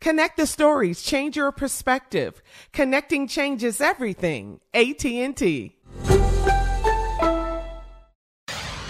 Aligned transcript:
Connect 0.00 0.36
the 0.38 0.46
stories, 0.46 1.02
change 1.02 1.36
your 1.36 1.52
perspective. 1.52 2.42
Connecting 2.72 3.28
changes 3.28 3.80
everything. 3.82 4.60
AT&T. 4.72 5.76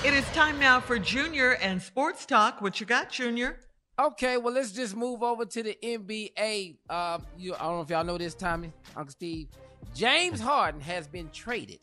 It 0.02 0.14
is 0.14 0.24
time 0.32 0.58
now 0.60 0.80
for 0.80 0.98
Junior 0.98 1.52
and 1.56 1.82
Sports 1.82 2.24
Talk. 2.26 2.62
What 2.62 2.78
you 2.80 2.86
got, 2.86 3.10
Junior? 3.10 3.58
Okay, 3.98 4.36
well, 4.38 4.54
let's 4.54 4.72
just 4.72 4.96
move 4.96 5.22
over 5.22 5.44
to 5.44 5.62
the 5.62 5.76
NBA. 5.82 6.76
Uh, 6.88 7.18
you, 7.36 7.54
I 7.54 7.58
don't 7.58 7.76
know 7.76 7.82
if 7.82 7.90
y'all 7.90 8.04
know 8.04 8.16
this, 8.16 8.34
Tommy, 8.34 8.72
Uncle 8.96 9.10
Steve. 9.10 9.48
James 9.94 10.40
Harden 10.40 10.80
has 10.80 11.06
been 11.08 11.28
traded. 11.30 11.80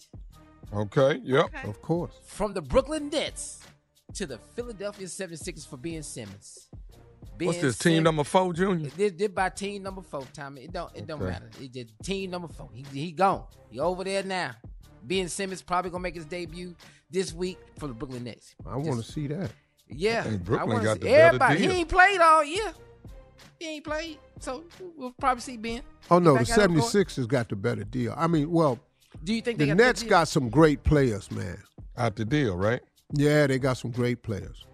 Okay, 0.74 1.20
yep, 1.24 1.46
Okay. 1.46 1.68
of 1.68 1.82
course. 1.82 2.14
From 2.26 2.54
the 2.54 2.62
Brooklyn 2.62 3.10
Nets 3.10 3.60
to 4.16 4.26
the 4.26 4.38
Philadelphia 4.56 5.06
76ers 5.06 5.68
for 5.68 5.78
Ben 5.78 6.02
Simmons. 6.02 6.70
Ben 7.38 7.48
What's 7.48 7.62
this 7.62 7.78
team 7.78 7.98
Sim- 7.98 8.04
number 8.04 8.24
four, 8.24 8.54
Junior? 8.54 8.90
This, 8.90 9.14
this 9.14 9.28
by 9.30 9.50
team 9.50 9.84
number 9.84 10.02
four, 10.02 10.24
Tommy. 10.34 10.62
It 10.64 10.74
don't 10.74 10.96
it 10.96 11.06
don't 11.08 11.22
Okay. 11.22 11.32
matter. 11.32 11.50
It 11.62 11.72
just 11.74 11.90
team 12.04 12.32
number 12.32 12.48
four. 12.48 12.70
He 12.74 12.84
he 12.92 13.12
gone. 13.12 13.44
He 13.70 13.80
over 13.80 14.04
there 14.04 14.24
now. 14.24 14.52
Ben 15.04 15.30
Simmons 15.30 15.62
probably 15.62 15.92
gonna 15.92 16.02
make 16.02 16.16
his 16.16 16.26
debut 16.26 16.76
this 17.10 17.34
week 17.34 17.58
for 17.78 17.88
the 17.88 17.94
Brooklyn 17.94 18.24
Nets. 18.26 18.56
I 18.66 18.76
want 18.78 19.04
to 19.04 19.10
see 19.12 19.28
that. 19.28 19.52
Yeah, 19.90 20.24
think 20.24 20.44
Brooklyn 20.44 20.70
wanna 20.70 20.84
got 20.84 20.94
see- 20.96 21.00
the 21.00 21.06
better 21.06 21.24
everybody. 21.28 21.58
deal. 21.60 21.72
He 21.72 21.78
ain't 21.80 21.90
played 21.90 22.20
all 22.20 22.44
year. 22.44 22.74
He 23.60 23.68
ain't 23.70 23.84
played, 23.86 24.20
so 24.40 24.64
we'll 24.98 25.14
probably 25.20 25.42
see 25.42 25.58
Ben. 25.58 25.82
Oh 26.12 26.20
no, 26.20 26.34
the 26.34 26.40
back 26.40 26.50
out 26.52 26.60
on 26.70 26.74
the 26.76 26.80
court. 26.82 26.92
76ers 26.94 27.28
got 27.28 27.50
the 27.50 27.56
better 27.56 27.84
deal. 27.84 28.14
I 28.18 28.28
mean, 28.28 28.52
well, 28.52 28.80
Do 29.24 29.34
you 29.34 29.42
think 29.42 29.58
they 29.60 29.66
the 29.66 29.72
got 29.72 29.78
the 29.78 29.84
Nets 29.84 30.02
deal? 30.02 30.10
got 30.10 30.28
some 30.28 30.50
great 30.50 30.84
players, 30.84 31.32
man. 31.32 31.58
Out 31.96 32.16
the 32.16 32.26
deal, 32.26 32.56
right? 32.58 32.82
Yeah, 33.14 33.48
they 33.48 33.58
got 33.60 33.78
some 33.78 33.92
great 33.92 34.22
players. 34.22 34.66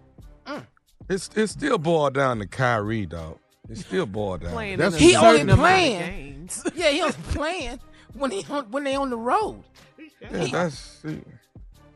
It's 1.08 1.28
it's 1.36 1.52
still 1.52 1.78
boiled 1.78 2.14
down 2.14 2.38
to 2.38 2.46
Kyrie, 2.46 3.06
dog. 3.06 3.38
It's 3.68 3.80
still 3.80 4.06
boiled 4.06 4.42
down. 4.42 4.52
Playing 4.52 4.78
That's- 4.78 5.00
in 5.00 5.08
He 5.08 5.16
only 5.16 5.40
amount 5.42 5.60
playing. 5.60 6.50
Yeah, 6.74 6.90
he 6.90 7.02
was 7.02 7.16
playing 7.32 7.80
when 8.14 8.30
he 8.30 8.44
on, 8.50 8.70
when 8.70 8.84
they 8.84 8.94
on 8.96 9.10
the 9.10 9.16
road. 9.16 9.62
Yeah, 10.20 10.46
that's 10.52 10.78
see, 11.02 11.20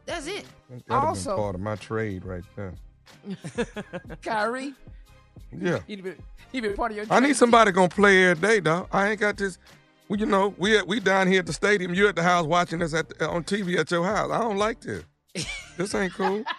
That's 0.06 0.26
it. 0.26 0.44
that'd 0.68 0.84
Also- 0.90 1.30
been 1.30 1.36
part 1.42 1.54
of 1.54 1.60
my 1.60 1.76
trade 1.76 2.24
right 2.24 2.44
there. 2.56 2.74
Kyrie, 4.22 4.74
Yeah, 5.58 5.80
he 5.86 5.96
been 5.96 6.16
he 6.52 6.60
been 6.60 6.74
part 6.74 6.90
of 6.92 6.96
your. 6.96 7.06
I 7.10 7.20
need 7.20 7.36
somebody 7.36 7.72
gonna 7.72 7.88
play 7.88 8.30
every 8.30 8.46
day, 8.48 8.60
dog. 8.60 8.88
I 8.92 9.10
ain't 9.10 9.20
got 9.20 9.36
this. 9.36 9.58
Well, 10.08 10.18
you 10.18 10.26
know, 10.26 10.54
we 10.56 10.76
at, 10.78 10.86
we 10.86 11.00
down 11.00 11.26
here 11.26 11.40
at 11.40 11.46
the 11.46 11.52
stadium. 11.52 11.92
You 11.94 12.08
at 12.08 12.16
the 12.16 12.22
house 12.22 12.46
watching 12.46 12.82
us 12.82 12.94
at 12.94 13.10
the, 13.10 13.28
on 13.28 13.44
TV 13.44 13.76
at 13.78 13.90
your 13.90 14.04
house. 14.04 14.30
I 14.30 14.38
don't 14.40 14.56
like 14.56 14.80
this. 14.80 15.04
This 15.76 15.94
ain't 15.94 16.14
cool. 16.14 16.42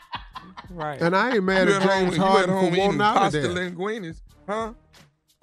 Right. 0.69 1.01
And 1.01 1.15
I 1.15 1.35
ain't 1.35 1.43
mad 1.43 1.67
you 1.67 1.75
at 1.75 1.81
at 1.81 1.87
James 1.87 2.15
you 2.15 2.21
Harden 2.21 2.49
home 2.49 2.73
for 2.73 2.79
wanting 2.79 3.01
out 3.01 3.15
of 3.15 3.21
pasta 3.23 3.39
there. 3.41 3.49
linguinis, 3.71 4.21
huh? 4.47 4.73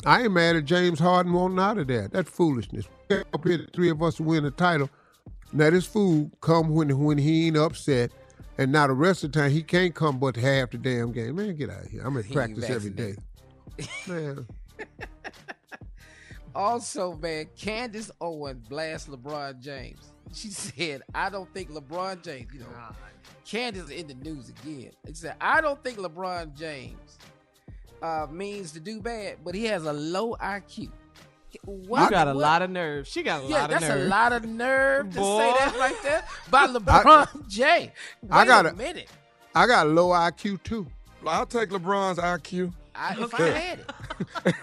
I 0.04 0.22
ain't 0.22 0.32
mad 0.32 0.56
at 0.56 0.64
James 0.64 0.98
Harden 0.98 1.32
wanting 1.32 1.58
out 1.58 1.78
of 1.78 1.86
there. 1.88 2.08
That's 2.08 2.30
foolishness. 2.30 2.86
We 3.08 3.16
Up 3.16 3.46
here, 3.46 3.58
the 3.58 3.66
three 3.72 3.88
of 3.90 4.02
us 4.02 4.20
win 4.20 4.44
the 4.44 4.50
title. 4.50 4.88
Now 5.52 5.70
this 5.70 5.86
fool 5.86 6.30
come 6.40 6.70
when 6.70 6.96
when 6.98 7.18
he 7.18 7.46
ain't 7.46 7.56
upset, 7.56 8.12
and 8.58 8.72
now 8.72 8.86
the 8.86 8.92
rest 8.92 9.24
of 9.24 9.32
the 9.32 9.40
time 9.40 9.50
he 9.50 9.62
can't 9.62 9.94
come 9.94 10.18
but 10.18 10.36
half 10.36 10.70
the 10.70 10.78
damn 10.78 11.12
game. 11.12 11.36
Man, 11.36 11.54
get 11.56 11.70
out 11.70 11.84
of 11.84 11.90
here. 11.90 12.02
I'm 12.04 12.16
in 12.16 12.24
He 12.24 12.34
practice 12.34 12.68
every 12.68 12.90
day. 12.90 13.14
Man, 14.06 14.46
Also, 16.54 17.14
man, 17.16 17.46
Candace 17.56 18.10
Owen 18.20 18.62
blasts 18.68 19.08
LeBron 19.08 19.60
James. 19.60 20.00
She 20.32 20.48
said, 20.48 21.02
"I 21.14 21.28
don't 21.30 21.52
think 21.52 21.70
LeBron 21.70 22.22
James, 22.22 22.52
you 22.52 22.60
know." 22.60 22.66
Candace 23.46 23.90
in 23.90 24.06
the 24.08 24.14
news 24.14 24.48
again. 24.48 24.90
She 25.06 25.14
said, 25.14 25.36
"I 25.40 25.60
don't 25.60 25.82
think 25.84 25.98
LeBron 25.98 26.54
James 26.56 27.18
uh, 28.02 28.26
means 28.30 28.72
to 28.72 28.80
do 28.80 29.00
bad, 29.00 29.38
but 29.44 29.54
he 29.54 29.64
has 29.66 29.84
a 29.84 29.92
low 29.92 30.34
IQ." 30.36 30.90
What? 31.64 32.04
You 32.04 32.10
got 32.10 32.28
a 32.28 32.34
what- 32.34 32.36
lot 32.42 32.62
of 32.62 32.70
nerve. 32.70 33.06
She 33.08 33.22
got 33.22 33.44
a 33.44 33.46
Yeah, 33.46 33.60
lot 33.62 33.70
that's 33.70 33.84
of 33.84 33.88
nerve. 33.90 34.06
a 34.06 34.08
lot 34.08 34.32
of 34.32 34.44
nerve 34.44 35.10
to 35.14 35.18
Boy. 35.20 35.38
say 35.38 35.52
that 35.58 35.76
right 35.78 36.02
there 36.02 36.24
by 36.50 36.66
LeBron 36.66 37.48
James. 37.48 37.92
Wait 38.22 38.30
I 38.30 38.44
gotta- 38.44 38.70
a 38.70 38.74
minute. 38.74 39.08
I 39.54 39.66
got 39.66 39.86
a 39.86 39.88
low 39.90 40.08
IQ 40.10 40.62
too. 40.64 40.86
I'll 41.26 41.46
take 41.46 41.70
LeBron's 41.70 42.18
IQ. 42.18 42.72
I, 42.94 43.14
if 43.18 43.34
I 43.34 43.42
had 43.48 43.78
it, 44.44 44.54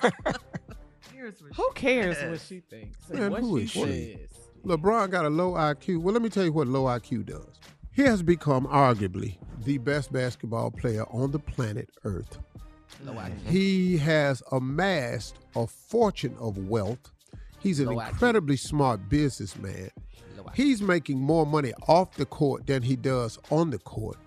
Who 1.56 1.72
cares 1.74 2.18
what 2.24 2.42
she 2.42 2.60
thinks 2.62 3.10
Man, 3.10 3.32
what 3.32 3.42
who 3.42 3.58
she 3.60 3.64
is 3.66 3.72
she? 3.72 4.18
says? 4.20 4.30
LeBron 4.66 5.10
got 5.10 5.26
a 5.26 5.30
low 5.30 5.52
IQ. 5.54 6.02
Well, 6.02 6.14
let 6.14 6.22
me 6.22 6.30
tell 6.30 6.44
you 6.44 6.52
what 6.54 6.68
low 6.68 6.84
IQ 6.86 7.26
does. 7.26 7.60
He 7.94 8.02
has 8.02 8.24
become 8.24 8.66
arguably 8.68 9.38
the 9.64 9.78
best 9.78 10.12
basketball 10.12 10.72
player 10.72 11.04
on 11.12 11.32
the 11.32 11.40
planet 11.40 11.90
Earth. 12.04 12.40
He 13.46 13.98
has 13.98 14.42
amassed 14.52 15.36
a 15.56 15.68
fortune 15.68 16.36
of 16.40 16.58
wealth. 16.58 17.12
He's 17.60 17.80
an 17.80 17.88
Low 17.88 18.00
incredibly 18.00 18.58
smart 18.58 19.10
businessman. 19.10 19.92
He's 20.54 20.82
making 20.82 21.20
more 21.20 21.46
money 21.46 21.72
off 21.88 22.16
the 22.16 22.26
court 22.26 22.68
than 22.68 22.82
he 22.82 22.96
does 22.96 23.40
on 23.50 23.70
the 23.70 23.80
court. 23.80 24.18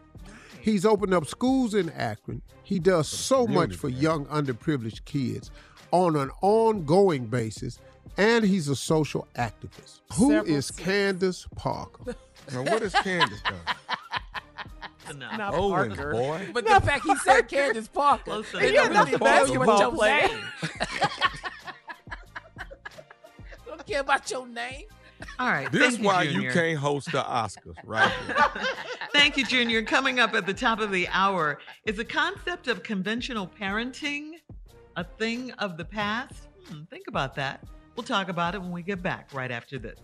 He's 0.61 0.85
opened 0.85 1.15
up 1.15 1.27
schools 1.27 1.75
in 1.75 1.91
Akron. 1.91 2.43
He 2.63 2.79
does 2.79 3.09
so 3.09 3.47
much 3.47 3.77
for 3.77 3.89
young 3.89 4.27
underprivileged 4.27 5.05
kids 5.05 5.51
on 5.91 6.17
an 6.17 6.31
ongoing 6.41 7.27
basis, 7.27 7.79
and 8.17 8.45
he's 8.45 8.69
a 8.69 8.77
social 8.77 9.27
activist. 9.37 10.01
Who 10.15 10.31
Several 10.31 10.55
is 10.55 10.71
Candace 10.71 11.47
Parker? 11.57 12.15
Now, 12.53 12.63
what 12.63 12.83
has 12.83 12.95
Candace 12.95 13.41
done? 13.43 15.19
Not 15.19 15.55
Owens, 15.55 15.95
Parker. 15.97 16.13
boy. 16.13 16.49
But 16.53 16.67
the 16.67 16.81
fact 16.81 17.05
he 17.05 17.15
said 17.17 17.49
Candace 17.49 17.89
Parker, 17.89 18.25
Close 18.25 18.47
it 18.55 18.75
enough. 18.75 18.75
don't 18.75 18.75
Yeah, 18.75 18.81
really 18.83 18.95
that's 18.95 19.11
you 19.11 19.19
basketball 19.19 19.63
about 19.65 19.81
your 19.81 19.93
player. 19.93 20.29
name. 20.29 20.45
don't 23.67 23.87
care 23.87 24.01
about 24.01 24.31
your 24.31 24.47
name. 24.47 24.85
All 25.39 25.49
right. 25.49 25.71
This 25.73 25.95
is 25.95 25.99
why 26.01 26.27
Junior. 26.27 26.49
you 26.49 26.53
can't 26.53 26.79
host 26.79 27.11
the 27.13 27.23
Oscars, 27.23 27.77
right? 27.85 28.13
Thank 29.13 29.37
you, 29.37 29.45
Junior. 29.47 29.83
Coming 29.83 30.19
up 30.21 30.35
at 30.35 30.45
the 30.47 30.53
top 30.55 30.81
of 30.81 30.91
the 30.91 31.09
hour 31.09 31.59
is 31.87 31.97
the 31.97 32.05
concept 32.05 32.69
of 32.69 32.83
conventional 32.83 33.47
parenting 33.61 34.33
a 34.97 35.05
thing 35.05 35.53
of 35.53 35.77
the 35.77 35.85
past? 35.85 36.49
Hmm, 36.69 36.83
think 36.91 37.07
about 37.09 37.35
that. 37.37 37.63
We'll 37.97 38.05
talk 38.05 38.29
about 38.29 38.55
it 38.55 38.61
when 38.61 38.73
we 38.73 38.83
get 38.83 39.03
back 39.03 39.31
right 39.33 39.51
after 39.51 39.79
this. 39.79 39.99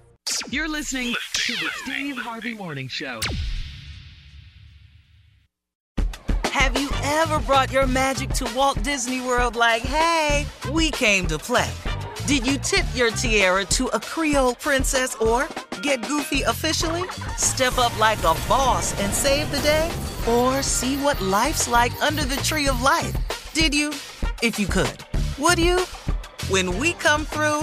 You're 0.48 0.68
listening 0.68 1.14
to 1.34 1.52
the 1.52 1.68
Steve 1.84 2.16
Harvey 2.16 2.54
Morning 2.54 2.88
Show. 2.88 3.20
Have 6.44 6.80
you 6.80 6.88
ever 7.02 7.38
brought 7.40 7.70
your 7.70 7.86
magic 7.86 8.30
to 8.30 8.50
Walt 8.54 8.82
Disney 8.82 9.20
World 9.20 9.56
like, 9.56 9.82
hey, 9.82 10.46
we 10.70 10.90
came 10.90 11.26
to 11.26 11.38
play? 11.38 11.70
Did 12.26 12.46
you 12.46 12.56
tip 12.58 12.86
your 12.94 13.10
tiara 13.10 13.64
to 13.66 13.88
a 13.88 14.00
Creole 14.00 14.54
princess 14.54 15.14
or 15.16 15.48
get 15.82 16.06
goofy 16.08 16.42
officially? 16.42 17.02
Step 17.36 17.76
up 17.76 17.96
like 17.98 18.20
a 18.20 18.34
boss 18.48 18.98
and 19.00 19.12
save 19.12 19.50
the 19.50 19.60
day? 19.60 19.90
Or 20.26 20.62
see 20.62 20.96
what 20.98 21.20
life's 21.20 21.68
like 21.68 21.92
under 22.00 22.24
the 22.24 22.36
tree 22.36 22.68
of 22.68 22.80
life? 22.80 23.52
Did 23.52 23.74
you? 23.74 23.90
If 24.40 24.58
you 24.58 24.66
could. 24.66 25.04
Would 25.38 25.58
you? 25.58 25.84
When 26.48 26.78
we 26.78 26.92
come 26.94 27.24
through, 27.24 27.62